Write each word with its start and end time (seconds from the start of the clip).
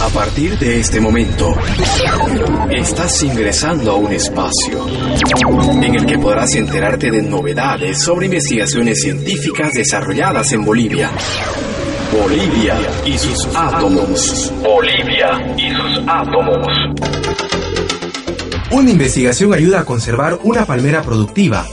A 0.00 0.08
partir 0.08 0.58
de 0.58 0.80
este 0.80 1.00
momento, 1.00 1.54
estás 2.70 3.22
ingresando 3.22 3.92
a 3.92 3.96
un 3.96 4.12
espacio 4.12 4.86
en 5.82 5.94
el 5.94 6.06
que 6.06 6.18
podrás 6.18 6.54
enterarte 6.54 7.10
de 7.10 7.22
novedades 7.22 8.02
sobre 8.02 8.26
investigaciones 8.26 9.00
científicas 9.00 9.72
desarrolladas 9.72 10.52
en 10.52 10.64
Bolivia. 10.64 11.10
Bolivia 12.12 12.76
y 13.04 13.16
sus 13.16 13.46
átomos. 13.54 14.52
Bolivia 14.62 15.54
y 15.56 15.70
sus 15.70 16.04
átomos. 16.06 16.66
Una 18.72 18.90
investigación 18.90 19.54
ayuda 19.54 19.80
a 19.80 19.84
conservar 19.84 20.38
una 20.42 20.66
palmera 20.66 21.02
productiva. 21.02 21.64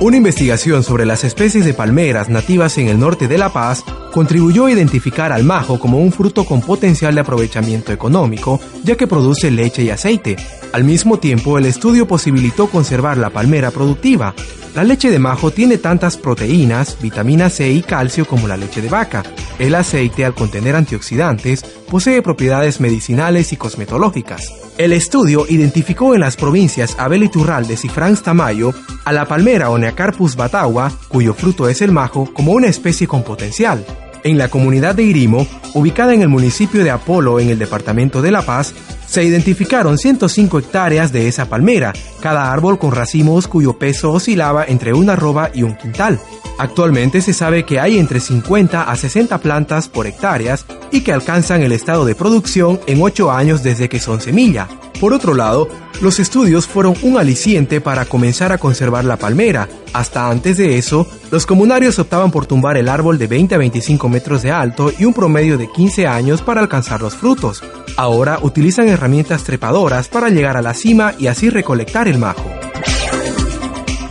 Una 0.00 0.16
investigación 0.16 0.84
sobre 0.84 1.04
las 1.04 1.24
especies 1.24 1.64
de 1.64 1.74
palmeras 1.74 2.28
nativas 2.28 2.78
en 2.78 2.88
el 2.88 3.00
norte 3.00 3.26
de 3.26 3.36
La 3.36 3.52
Paz 3.52 3.84
contribuyó 4.12 4.66
a 4.66 4.70
identificar 4.70 5.32
al 5.32 5.44
majo 5.44 5.78
como 5.78 5.98
un 5.98 6.12
fruto 6.12 6.44
con 6.44 6.60
potencial 6.60 7.14
de 7.14 7.20
aprovechamiento 7.20 7.92
económico, 7.92 8.60
ya 8.84 8.96
que 8.96 9.06
produce 9.06 9.50
leche 9.50 9.82
y 9.82 9.90
aceite. 9.90 10.36
Al 10.72 10.84
mismo 10.84 11.18
tiempo, 11.18 11.58
el 11.58 11.66
estudio 11.66 12.06
posibilitó 12.06 12.68
conservar 12.68 13.16
la 13.16 13.30
palmera 13.30 13.70
productiva. 13.70 14.34
La 14.74 14.84
leche 14.84 15.10
de 15.10 15.18
majo 15.18 15.50
tiene 15.50 15.78
tantas 15.78 16.16
proteínas, 16.16 16.98
vitamina 17.00 17.48
C 17.50 17.70
y 17.70 17.82
calcio 17.82 18.26
como 18.26 18.46
la 18.46 18.56
leche 18.56 18.82
de 18.82 18.88
vaca. 18.88 19.22
El 19.58 19.74
aceite, 19.74 20.24
al 20.24 20.34
contener 20.34 20.76
antioxidantes, 20.76 21.64
posee 21.90 22.22
propiedades 22.22 22.80
medicinales 22.80 23.52
y 23.52 23.56
cosmetológicas. 23.56 24.52
El 24.76 24.92
estudio 24.92 25.46
identificó 25.48 26.14
en 26.14 26.20
las 26.20 26.36
provincias 26.36 26.94
Abel 26.98 27.24
Iturraldes 27.24 27.84
y 27.84 27.88
Franz 27.88 28.22
Tamayo 28.22 28.72
a 29.04 29.12
la 29.12 29.26
palmera 29.26 29.70
Oneacarpus 29.70 30.36
batagua, 30.36 30.92
cuyo 31.08 31.34
fruto 31.34 31.68
es 31.68 31.82
el 31.82 31.90
majo, 31.90 32.32
como 32.32 32.52
una 32.52 32.68
especie 32.68 33.08
con 33.08 33.24
potencial. 33.24 33.84
En 34.24 34.36
la 34.36 34.48
comunidad 34.48 34.94
de 34.94 35.04
Irimo, 35.04 35.46
ubicada 35.74 36.12
en 36.12 36.22
el 36.22 36.28
municipio 36.28 36.82
de 36.82 36.90
Apolo 36.90 37.38
en 37.40 37.50
el 37.50 37.58
departamento 37.58 38.20
de 38.20 38.32
La 38.32 38.42
Paz, 38.42 38.74
se 39.06 39.24
identificaron 39.24 39.96
105 39.96 40.58
hectáreas 40.58 41.12
de 41.12 41.28
esa 41.28 41.48
palmera, 41.48 41.92
cada 42.20 42.52
árbol 42.52 42.78
con 42.78 42.92
racimos 42.92 43.48
cuyo 43.48 43.78
peso 43.78 44.12
oscilaba 44.12 44.64
entre 44.66 44.92
una 44.92 45.14
arroba 45.14 45.50
y 45.54 45.62
un 45.62 45.76
quintal. 45.76 46.20
Actualmente 46.58 47.22
se 47.22 47.32
sabe 47.32 47.64
que 47.64 47.78
hay 47.78 47.98
entre 47.98 48.20
50 48.20 48.82
a 48.82 48.96
60 48.96 49.38
plantas 49.38 49.88
por 49.88 50.06
hectáreas 50.06 50.66
y 50.90 51.02
que 51.02 51.12
alcanzan 51.12 51.62
el 51.62 51.72
estado 51.72 52.04
de 52.04 52.16
producción 52.16 52.80
en 52.86 53.00
8 53.00 53.30
años 53.30 53.62
desde 53.62 53.88
que 53.88 54.00
son 54.00 54.20
semilla. 54.20 54.66
Por 55.00 55.12
otro 55.12 55.34
lado, 55.34 55.68
los 56.00 56.20
estudios 56.20 56.66
fueron 56.66 56.94
un 57.02 57.18
aliciente 57.18 57.80
para 57.80 58.04
comenzar 58.04 58.52
a 58.52 58.58
conservar 58.58 59.04
la 59.04 59.16
palmera. 59.16 59.68
Hasta 59.92 60.28
antes 60.28 60.56
de 60.56 60.78
eso, 60.78 61.06
los 61.30 61.46
comunarios 61.46 61.98
optaban 61.98 62.30
por 62.30 62.46
tumbar 62.46 62.76
el 62.76 62.88
árbol 62.88 63.18
de 63.18 63.26
20 63.26 63.54
a 63.54 63.58
25 63.58 64.08
metros 64.08 64.42
de 64.42 64.50
alto 64.52 64.92
y 64.98 65.04
un 65.04 65.14
promedio 65.14 65.58
de 65.58 65.70
15 65.70 66.06
años 66.06 66.42
para 66.42 66.60
alcanzar 66.60 67.00
los 67.00 67.14
frutos. 67.14 67.62
Ahora 67.96 68.38
utilizan 68.42 68.88
herramientas 68.88 69.44
trepadoras 69.44 70.08
para 70.08 70.28
llegar 70.28 70.56
a 70.56 70.62
la 70.62 70.74
cima 70.74 71.14
y 71.18 71.26
así 71.26 71.50
recolectar 71.50 72.06
el 72.06 72.18
majo. 72.18 72.67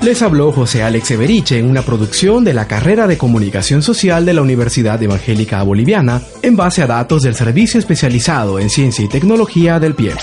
Les 0.08 0.22
habló 0.22 0.54
José 0.54 0.84
Alex 0.84 1.12
Everiche 1.12 1.60
en 1.60 1.70
una 1.70 1.82
producción 1.82 2.46
de 2.46 2.54
la 2.54 2.66
carrera 2.66 3.08
de 3.08 3.18
Comunicación 3.18 3.82
Social 3.82 4.26
de 4.26 4.34
la 4.34 4.42
Universidad 4.42 5.04
Evangélica 5.04 5.62
Boliviana 5.64 6.22
en 6.42 6.56
base 6.56 6.82
a 6.82 6.88
datos 6.88 7.24
del 7.24 7.36
Servicio 7.36 7.78
Especializado 7.78 8.58
en 8.58 8.70
Ciencia 8.70 9.04
y 9.04 9.10
Tecnología 9.10 9.82
del 9.82 9.96
PIE. 9.96 10.14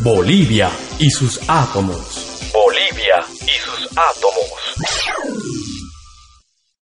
Bolivia 0.00 0.68
y 0.98 1.08
sus 1.10 1.38
átomos. 1.46 2.50
Bolivia 2.52 3.24
y 3.46 3.60
sus 3.60 3.88
átomos. 3.92 5.57